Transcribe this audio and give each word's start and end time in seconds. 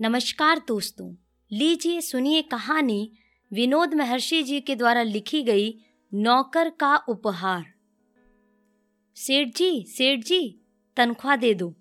नमस्कार 0.00 0.58
दोस्तों, 0.58 1.06
लीजिए 1.50 2.00
सुनिए 2.00 2.40
कहानी 2.42 3.10
विनोद 3.50 3.94
महर्षि 3.94 4.42
जी 4.42 4.60
के 4.60 4.74
द्वारा 4.76 5.02
लिखी 5.02 5.42
गई 5.42 5.72
नौकर 6.12 6.68
का 6.70 6.94
उपहार। 7.08 7.64
सेठ 9.16 9.48
जी 9.56 9.84
सेठ 9.88 10.20
जी 10.24 10.38
तनख्वाह 10.96 11.36
दे 11.36 11.52
दो। 11.54 11.72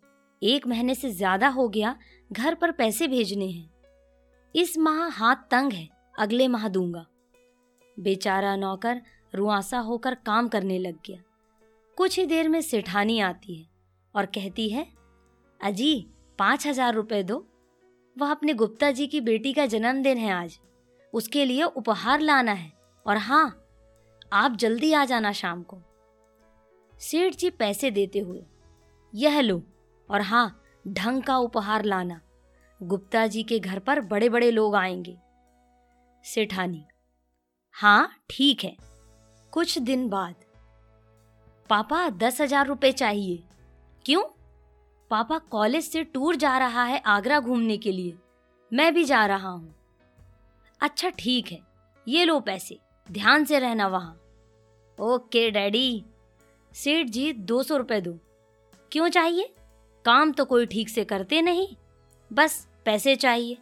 एक 0.42 0.66
महीने 0.68 0.96
से 0.96 1.12
ज़्यादा 1.12 1.48
हो 1.48 1.68
गया, 1.70 1.96
घर 2.32 2.56
पर 2.56 2.72
पैसे 2.72 3.08
भेजने 3.08 3.48
हैं। 3.48 3.70
इस 4.56 4.78
माह 4.78 5.08
हाथ 5.10 5.44
तंग 5.52 5.74
है, 5.74 5.88
अगले 6.16 6.48
माह 6.48 6.68
दूँगा। 6.68 7.06
बेचारा 7.98 8.56
नौकर 8.56 9.02
रुआसा 9.34 9.80
होकर 9.80 10.16
काम 10.26 10.48
करने 10.48 10.80
लग 10.80 10.96
गया। 11.08 11.22
कुछ 11.98 12.18
ही 12.20 12.26
देर 12.26 12.50
में 12.50 12.62
सेठानी 12.62 13.20
आती 13.20 13.56
है 13.56 13.68
और 14.16 14.26
कहती 14.26 14.68
है, 14.70 14.88
अजी, 15.62 16.08
पाँच 16.40 16.68
हज़ार 16.68 16.94
रुपये 16.96 17.22
दो। 17.24 17.48
वह 18.18 18.32
अपने 18.32 18.54
गुप्ता 18.54 18.92
जी 18.92 19.08
की 19.08 19.22
बेटी 19.22 19.54
का 19.54 19.66
जन्मदिन 19.66 20.18
है 20.18 20.32
आज। 20.32 20.60
उसके 21.14 21.46
लिए 21.46 21.64
उपहार 21.64 22.20
लाना 22.20 22.52
है। 22.52 22.72
और 23.06 23.18
हाँ 23.18 23.64
आप 24.34 24.56
जल्दी 24.56 24.94
आ 24.94 25.04
जाना 25.06 25.32
शाम 25.32 25.64
को। 25.64 25.78
सेठ 26.94 27.36
जी 27.36 27.50
पैसे 27.50 27.92
देते 27.92 28.20
हुए, 28.20 28.46
यह 29.14 29.40
लो। 29.42 29.62
और 30.10 30.22
हाँ 30.22 30.62
ढंग 30.88 31.24
का 31.24 31.38
उपहार 31.38 31.84
लाना। 31.84 32.20
गुप्ता 32.82 33.26
जी 33.28 33.44
के 33.44 33.60
घर 33.60 33.80
पर 33.80 34.02
बड़े 34.02 34.30
बड़े 34.30 34.52
लोग 34.52 34.76
आएँगे। 34.76 35.18
सेठानी 36.24 36.86
हाँ 37.76 38.10
ठीक 38.30 38.64
है। 38.64 38.76
कुछ 39.54 39.78
दिन 39.78 40.08
बाद। 40.10 40.36
पापा, 41.70 42.10
दस 42.10 42.42
हज़ार 42.42 42.68
रुपये 42.68 42.92
चाहिए। 42.92 43.44
क्यों? 44.06 44.24
पापा 45.10 45.38
कॉलेज 45.38 45.84
से 45.84 46.04
टूर 46.04 46.36
जा 46.36 46.58
रहा 46.58 46.84
है 46.84 47.00
आगरा 47.00 47.40
घूमने 47.40 47.78
के 47.78 47.92
लिए। 47.92 48.18
मैं 48.74 48.94
भी 48.94 49.04
जा 49.04 49.26
रहा 49.26 49.50
हूँ। 49.50 49.76
अच्छा 50.82 51.10
ठीक 51.10 51.52
है। 51.52 51.60
ये 52.08 52.26
लो 52.26 52.40
पैसे। 52.40 52.80
ध्यान 53.12 53.46
से 53.46 53.60
रहना 53.60 53.88
वहाँ। 53.88 54.22
Okay, 55.02 55.52
daddy. 55.52 56.06
सेठ 56.74 57.08
जी, 57.08 57.34
दो 57.34 57.64
सौ 57.64 57.78
रुपये 57.78 58.02
दो। 58.02 58.20
क्यों 58.92 59.10
चाहिए? 59.10 59.54
काम 60.06 60.32
तो 60.32 60.46
कोई 60.46 60.66
ठीक 60.66 60.90
से 60.90 61.06
करते 61.06 61.42
नहीं। 61.42 61.68
बस, 62.34 62.68
पैसे 62.86 63.16
चाहिए। 63.16 63.58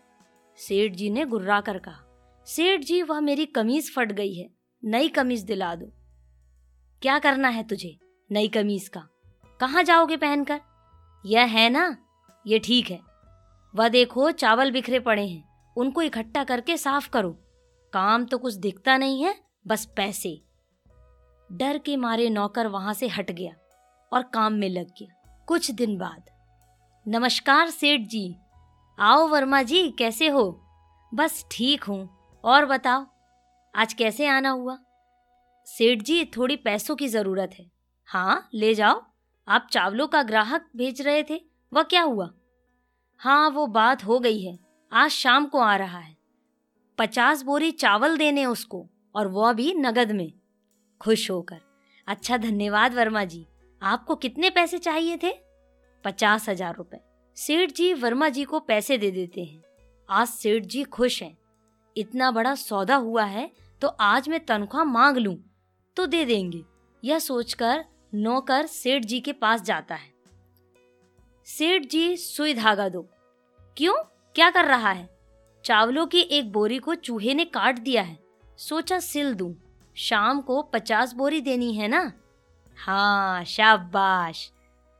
सेठ 0.57 0.91
जी 0.91 1.09
ने 1.09 1.25
गुर्रा 1.25 1.61
कर 1.61 1.77
कहा। 1.77 2.03
सेठ 2.45 2.81
जी, 2.81 3.01
वह 3.01 3.19
मेरी 3.19 3.45
कमीज 3.45 3.95
फट 3.95 4.11
गई 4.11 4.33
है। 4.33 4.49
नई 4.83 5.07
कमीज 5.07 5.41
दिला 5.41 5.75
दो। 5.75 5.85
क्या 7.01 7.19
करना 7.19 7.47
है 7.47 7.63
तुझे, 7.63 7.97
नई 8.31 8.47
कमीज 8.47 8.87
का? 8.87 9.07
कहाँ 9.59 9.83
जाओगे 9.83 10.17
पहनकर? 10.17 10.61
यह 11.25 11.43
है 11.43 11.69
ना? 11.69 11.97
ये 12.47 12.59
ठीक 12.59 12.91
है। 12.91 12.99
वह 13.75 13.89
देखो, 13.89 14.31
चावल 14.31 14.71
बिखरे 14.71 14.99
पड़े 14.99 15.27
हैं। 15.27 15.73
उनको 15.77 16.01
इकट्ठा 16.01 16.43
करके 16.43 16.77
साफ़ 16.77 17.09
करो। 17.09 17.31
काम 17.93 18.25
तो 18.25 18.37
कुछ 18.37 18.53
दिखता 18.53 18.97
नहीं 18.97 19.23
है, 19.23 19.35
बस 19.67 19.85
पैसे। 19.85 20.41
डर 21.51 21.77
के 21.77 21.97
मारे 21.97 22.29
नौकर 22.29 22.67
वहाँ 22.67 22.93
से 22.93 23.07
हट 23.07 23.31
गया 23.31 23.53
और 24.13 24.23
काम 24.23 24.53
में 24.53 24.69
लग 24.69 24.87
गया। 24.87 25.43
कुछ 25.47 25.71
दिन 25.71 25.97
बाद। 25.97 26.23
नमस्कार, 27.07 27.69
सेठ 27.69 28.01
जी। 28.01 28.35
आओ 28.99 29.27
वर्मा 29.27 29.61
जी, 29.61 29.91
कैसे 29.91 30.27
हो? 30.27 30.61
बस 31.13 31.45
ठीक 31.51 31.83
हूँ। 31.83 32.09
और 32.43 32.65
बताओ, 32.65 33.05
आज 33.75 33.93
कैसे 33.93 34.27
आना 34.27 34.49
हुआ? 34.49 34.77
सेठ 35.65 36.01
जी, 36.01 36.25
थोड़ी 36.25 36.55
पैसों 36.55 36.95
की 36.95 37.07
ज़रूरत 37.07 37.51
है। 37.59 37.71
हाँ 38.05 38.49
ले 38.53 38.73
जाओ। 38.73 39.14
आप 39.47 39.67
चावलों 39.71 40.07
का 40.07 40.21
ग्राहक 40.23 40.65
भेज 40.75 41.01
रहे 41.01 41.23
थे, 41.23 41.41
वह 41.71 41.83
क्या 41.83 42.01
हुआ? 42.01 42.29
हाँ 43.21 43.49
वो 43.49 43.65
बात 43.67 44.03
हो 44.03 44.19
गई 44.19 44.41
है। 44.41 44.57
आज 44.91 45.09
शाम 45.11 45.45
को 45.45 45.59
आ 45.59 45.75
रहा 45.75 45.99
है। 45.99 46.15
पचास 46.97 47.41
बोरी 47.43 47.71
चावल 47.71 48.17
देने 48.17 48.45
उसको, 48.45 48.85
और 49.15 49.27
वह 49.27 49.53
भी 49.53 49.73
नगद 49.73 50.11
में। 50.11 50.31
खुश 51.01 51.29
होकर। 51.31 51.61
अच्छा 52.07 52.37
धन्यवाद 52.37 52.93
वर्मा 52.93 53.23
जी। 53.23 53.45
आपको 53.81 54.15
कितने 54.15 54.49
पैसे 54.49 54.77
चाहिए 54.77 55.17
थे? 55.23 55.31
पचास 56.05 56.49
हज़ार 56.49 56.75
रुपए। 56.75 56.99
सेठ 57.37 57.71
जी 57.71 57.93
वर्मा 57.93 58.29
जी 58.29 58.43
को 58.43 58.59
पैसे 58.59 58.97
दे 58.97 59.11
देते 59.11 59.43
हैं। 59.43 59.63
आज 60.09 60.27
सेठ 60.27 60.63
जी 60.63 60.83
खुश 60.83 61.21
हैं। 61.23 61.37
इतना 61.95 62.31
बड़ा 62.31 62.55
सौदा 62.55 62.95
हुआ 62.95 63.23
है 63.23 63.49
तो 63.81 63.87
आज 63.87 64.29
मैं 64.29 64.45
तनख्वाह 64.45 64.83
मांग 64.83 65.17
लूँ। 65.17 65.37
तो 65.97 66.05
दे 66.05 66.25
देंगे। 66.25 66.63
यह 67.03 67.19
सोचकर 67.19 67.85
नौकर 68.17 68.65
सेठ 68.65 69.05
जी 69.05 69.19
के 69.19 69.33
पास 69.33 69.61
जाता 69.61 69.95
है। 69.95 70.13
सेठ 71.45 71.85
जी 71.85 72.17
सुई 72.17 72.53
धागा 72.53 72.89
दो। 72.89 73.09
क्यों? 73.77 73.93
क्या 74.35 74.49
कर 74.49 74.65
रहा 74.65 74.91
है? 74.91 75.17
चावलों 75.65 76.05
की 76.05 76.19
एक 76.19 76.51
बोरी 76.51 76.77
को 76.77 76.95
चूहे 76.95 77.33
ने 77.33 77.45
काट 77.45 77.79
दिया 77.79 78.01
है। 78.01 78.19
सोचा 78.57 78.99
सिल 78.99 79.33
दूँ। 79.33 79.55
शाम 79.95 80.41
को 80.41 80.61
पचास 80.61 81.13
बोरी 81.13 81.41
देनी 81.41 81.73
है 81.73 81.87
ना? 81.87 82.13
हाँ 82.77 83.43
शाबाश। 83.43 84.51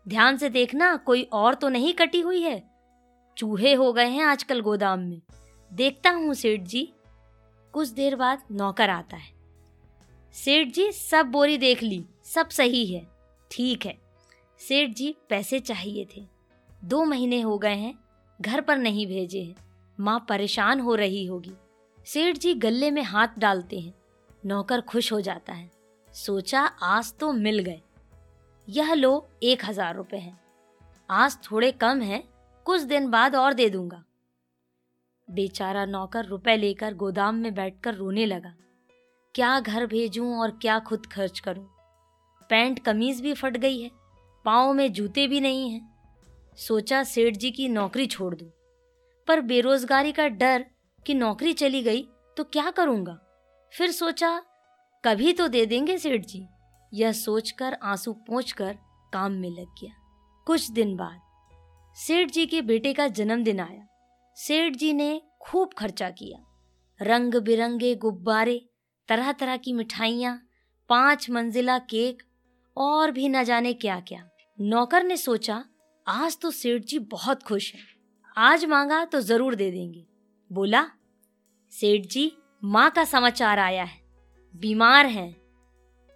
ध्यान 0.08 0.38
से 0.38 0.50
देखना, 0.50 0.96
कोई 0.96 1.24
और 1.24 1.54
तो 1.54 1.70
नहीं 1.70 1.94
कटी 1.94 2.22
हुई 2.22 2.42
है। 2.42 2.64
चूहे 3.38 3.74
हो 3.74 3.94
गए 3.94 4.09
हैं 4.09 4.24
आजकल 4.24 4.62
गोदाम 4.62 5.00
में। 5.00 5.22
देखता 5.74 6.09
हूँ 6.09 6.34
सेठ 6.34 6.62
जी। 6.62 6.94
कुछ 7.74 7.88
देर 7.88 8.16
बाद 8.16 8.42
नौकर 8.52 8.90
आता 8.90 9.18
है। 9.18 9.34
सेठ 10.34 10.68
जी 10.68 10.92
सब 10.92 11.25
बोरी 11.25 11.58
देख 11.58 11.84
ली। 11.84 12.06
सब 12.35 12.50
सही 12.50 12.85
है। 12.85 13.07
ठीक 13.51 13.85
है। 13.85 13.97
सेठ 14.59 14.90
जी, 14.90 15.16
पैसे 15.29 15.59
चाहिए 15.59 16.07
थे। 16.16 16.25
दो 16.85 17.03
महीने 17.06 17.41
हो 17.41 17.57
गए 17.57 17.75
हैं, 17.75 17.94
घर 18.41 18.62
पर 18.62 18.78
नहीं 18.78 19.07
भेजे 19.07 19.41
हैं। 19.41 19.56
माँ 20.00 20.25
परेशान 20.29 20.79
हो 20.79 20.95
रही 20.95 21.25
होगी। 21.25 21.53
सेठ 22.06 22.38
जी 22.38 22.53
गले 22.53 22.91
में 22.91 23.01
हाथ 23.01 23.28
डालते 23.38 23.79
हैं। 23.79 23.94
नौकर 24.45 24.81
खुश 24.81 25.12
हो 25.13 25.22
जाता 25.22 25.53
है। 25.53 25.72
सोचा 26.13 26.62
आज 26.62 27.13
तो 27.13 27.31
मिल 27.34 27.59
गए। 27.59 27.81
यह 28.69 28.94
लो 28.94 29.29
एक 29.44 29.66
हज़ार 29.66 29.95
रुपये 29.95 30.19
है। 30.19 30.38
आज 31.09 31.38
थोड़े 31.51 31.72
कम 31.72 32.01
है, 32.01 32.24
कुछ 32.66 32.81
दिन 32.81 33.09
बाद 33.09 33.35
और 33.35 33.53
दे 33.53 33.69
दूँगा। 33.69 34.03
बेचारा 35.29 35.85
नौकर 35.85 36.25
रुपए 36.25 36.57
लेकर 36.57 36.94
गोदाम 36.94 37.35
में 37.35 37.53
बैठकर 37.53 37.94
रोने 37.94 38.25
लगा। 38.25 38.53
क्या 39.35 39.59
घर 39.59 39.85
भेजूं 39.85 40.35
और 40.38 40.51
क्या 40.51 40.79
खुद 40.79 41.06
खर्च 41.06 41.40
करूँ? 41.40 41.68
पैंट 42.50 42.79
कमीज 42.79 43.22
भी 43.22 43.33
फट 43.33 43.57
गई 43.57 43.81
है, 43.81 43.89
पाँव 44.45 44.73
में 44.73 44.91
जूते 44.94 45.28
भी 45.28 45.39
नहीं 45.41 45.69
हैं। 45.69 46.53
सोचा 46.57 47.03
सेठ 47.03 47.35
जी 47.35 47.51
की 47.51 47.67
नौकरी 47.69 48.06
छोड़ 48.07 48.33
दूँ, 48.35 48.50
पर 49.28 49.41
बेरोजगारी 49.41 50.11
का 50.11 50.28
डर 50.29 50.66
कि 51.06 51.13
नौकरी 51.13 51.53
चली 51.53 51.81
गई 51.83 52.01
तो 52.38 52.44
क्या 52.44 52.69
करूँगा? 52.72 53.17
फिर 53.73 53.91
सोचा, 53.91 54.38
कभी 55.03 55.33
तो 55.33 55.47
दे 55.47 55.66
देंगे 55.66 55.97
सेठ 55.97 56.25
जी। 56.25 56.45
यह 56.91 57.11
सोचकर 57.11 57.78
आँसू 57.83 58.13
कर 58.29 58.77
काम 59.13 59.31
में 59.31 59.50
लग 59.50 59.75
गया। 59.81 59.94
कुछ 60.47 60.69
दिन 60.72 60.95
बाद 60.95 61.19
सेठ 61.97 62.31
जी 62.31 62.45
के 62.45 62.62
बेटे 62.62 62.94
का 62.94 63.07
जन्मदिन 63.09 63.59
आया। 63.59 63.88
सेठ 64.38 64.75
जी 64.75 64.91
ने 64.94 65.22
खूब 65.41 65.73
खर्चा 65.73 66.09
किया। 66.12 66.39
रंग 67.00 67.35
बिरंगे 67.35 67.94
गुब्बारे 67.95 68.59
तरह 69.09 69.31
तरह 69.31 69.57
की 69.57 69.73
मिठाइयाँ, 69.73 70.38
पाँच 70.89 71.29
मंजिला 71.29 71.77
केक 71.79 72.23
और 72.78 73.12
भी 73.12 73.28
न 73.30 73.44
जाने 73.44 73.74
क्या 73.74 74.00
क्या 74.00 74.24
नौकर 74.58 75.03
ने 75.03 75.18
सोचा, 75.18 75.63
आज 76.08 76.38
तो 76.40 76.52
सेठ 76.52 76.84
जी 76.84 77.00
बहुत 77.00 77.44
खुश 77.44 77.74
हैं। 77.74 77.81
आज 78.38 78.66
मांगा 78.66 79.03
तो 79.06 79.22
ज़रूर 79.22 79.56
दे 79.56 79.69
देंगे। 79.72 80.06
बोला, 80.52 80.84
सेठ 81.72 82.06
जी, 82.06 82.31
माँ 82.63 82.90
का 82.91 83.03
समाचार 83.03 83.59
आया 83.59 83.84
है। 83.84 84.00
बीमार 84.56 85.06
हैं। 85.06 85.31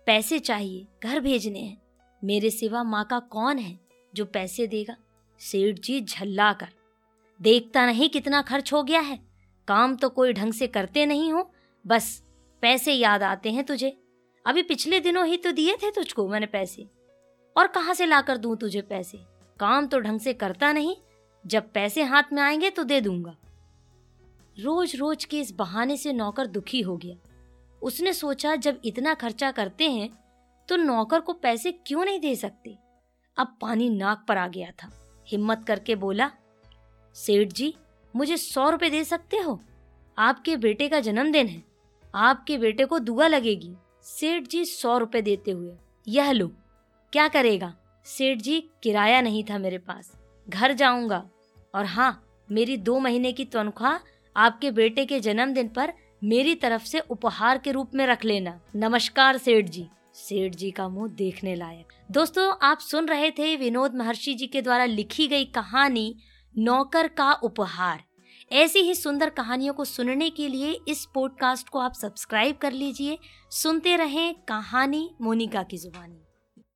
पैसे 0.08 0.40
चाहिए, 0.40 0.86
घर 1.03 1.20
भेजने 1.20 1.59
हैं। 1.59 1.78
मेरे 2.22 2.50
सिवा 2.50 2.84
माँ 2.84 3.03
का 3.06 3.20
कौन 3.20 3.58
है 3.58 3.80
जो 4.14 4.26
पैसे 4.26 4.68
देगा? 4.68 4.96
सेठ 5.40 5.80
जी 5.80 6.00
झल्ला 6.02 6.52
कर, 6.53 6.67
देखता 7.40 7.85
नहीं 7.85 8.09
कितना 8.09 8.41
खर्च 8.41 8.73
हो 8.73 8.84
गया 8.84 9.00
है। 9.02 9.20
काम 9.67 9.96
तो 9.96 10.09
कोई 10.09 10.34
ढंग 10.34 10.53
से 10.53 10.67
करते 10.67 11.06
नहीं 11.06 11.32
हो। 11.34 11.52
बस, 11.85 12.22
पैसे 12.64 12.94
याद 12.94 13.23
आते 13.23 13.52
हैं 13.52 13.64
तुझे। 13.64 13.97
अभी 14.46 14.64
पिछले 14.64 15.00
दिनों 15.00 15.26
ही 15.26 15.38
तो 15.38 15.52
दिए 15.52 15.76
थे 15.76 15.91
तुझको 15.91 16.28
मैंने 16.28 16.46
पैसे। 16.46 16.88
और 17.58 17.68
कहाँ 17.68 17.94
से 17.94 18.06
लाकर 18.06 18.38
दूँ 18.38 18.56
तुझे 18.58 18.82
पैसे? 18.82 19.20
काम 19.59 19.88
तो 19.88 20.00
ढंग 20.00 20.20
से 20.20 20.34
करता 20.34 20.72
नहीं। 20.74 20.96
जब 21.47 21.72
पैसे 21.72 22.03
हाथ 22.03 22.24
में 22.34 22.41
आएँगे 22.44 22.70
तो 22.70 22.84
दे 22.84 23.02
दूँगा। 23.02 23.36
रोज 24.59 24.96
रोज 24.96 25.26
के 25.26 25.40
इस 25.40 25.52
बहाने 25.52 25.97
से 25.97 26.14
नौकर 26.14 26.47
दुखी 26.47 26.82
हो 26.82 26.97
गया। 26.97 27.16
उसने 27.82 28.14
सोचा, 28.14 28.56
जब 28.56 28.82
इतना 28.86 29.14
खर्चा 29.14 29.52
करते 29.52 29.90
हैं 29.91 30.09
तो 30.70 30.76
नौकर 30.76 31.20
को 31.20 31.34
पैसे 31.34 31.72
क्यों 31.72 32.06
नहीं 32.06 32.20
दे 32.20 32.35
सकते? 32.35 32.78
अब 33.38 33.58
पानी 33.62 33.90
नाक 33.90 34.26
पर 34.28 34.38
आ 34.38 34.47
गया 34.47 34.72
था। 34.72 34.92
हिम्मत 35.28 35.66
करके 35.68 35.96
बोला, 35.96 36.32
सेठ 37.16 37.47
जी, 37.47 37.76
मुझे 38.16 38.38
सौ 38.38 38.70
रुपए 38.70 38.90
दे 38.90 39.03
सकते 39.03 39.38
हो? 39.38 39.59
आपके 40.18 40.58
बेटे 40.58 40.90
का 40.90 41.00
जन्मदिन 41.00 41.47
है। 41.47 41.64
आपके 42.16 42.58
बेटे 42.58 42.85
को 42.85 43.00
दुआ 43.00 43.28
लगेगी। 43.28 43.76
सेठ 44.05 44.47
जी 44.47 44.63
सौ 44.66 44.97
रुपए 44.97 45.22
देते 45.22 45.51
हुए, 45.51 45.73
यह 46.07 46.31
लो, 46.31 46.47
क्या 47.13 47.28
करेगा? 47.28 47.73
सेठ 48.05 48.37
जी, 48.37 48.59
किराया 48.84 49.22
नहीं 49.22 49.43
था 49.43 49.57
मेरे 49.57 49.78
पास, 49.78 50.11
घर 50.47 50.73
जाऊँगा। 50.73 51.23
और 51.73 51.85
हाँ 51.85 52.25
मेरी 52.49 52.78
दो 52.78 52.97
महीने 52.99 53.31
की 53.31 53.46
तनख्वाह 53.46 53.99
आपके 54.35 54.72
बेटे 54.72 55.05
के 55.05 55.19
जन्मदिन 55.19 55.67
पर 55.67 55.93
मेरी 56.23 56.55
तरफ़ 56.55 56.85
से 56.85 56.99
उपहार 56.99 57.57
के 57.57 57.72
रूप 57.72 57.91
में 57.96 58.05
रख 58.07 58.25
लेना। 58.25 58.59
नमस्कार 58.75 59.37
सेठ 59.37 59.66
जी। 59.66 59.87
सेठ 60.16 60.55
जी 60.55 60.72
का 60.72 60.87
मुँह 60.90 61.11
देखने 61.11 61.55
लायक। 61.55 61.93
दोस्तों, 62.11 62.53
आप 62.61 62.79
सुन 62.79 63.07
रहे 63.07 63.31
थे 63.31 63.55
विनोद 63.55 63.96
महर्षि 63.96 64.34
जी 64.34 64.47
के 64.47 64.61
द्वारा 64.61 64.85
लिखी 64.85 65.28
गई 65.28 65.46
कहानी, 65.46 66.16
नौकर 66.55 67.07
का 67.07 67.31
उपहार। 67.34 68.03
ऐसी 68.51 68.79
ही 68.79 68.96
सुंदर 68.96 69.29
कहानियों 69.29 69.73
को 69.73 69.85
सुनने 69.85 70.29
के 70.29 70.47
लिए 70.47 70.79
इस 70.87 71.05
पॉडकास्ट 71.13 71.69
को 71.69 71.79
आप 71.79 71.93
सब्सक्राइब 71.93 72.55
कर 72.55 72.72
लीजिए। 72.72 73.17
सुनते 73.51 73.96
रहें 73.96 74.35
कहानी 74.35 75.16
मोनिका 75.22 75.63
की 75.63 75.78
जुबानी। 75.78 76.28